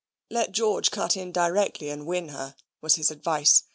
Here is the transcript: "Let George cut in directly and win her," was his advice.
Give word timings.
"Let 0.31 0.51
George 0.51 0.89
cut 0.89 1.15
in 1.15 1.31
directly 1.31 1.91
and 1.91 2.07
win 2.07 2.29
her," 2.29 2.55
was 2.81 2.95
his 2.95 3.11
advice. 3.11 3.65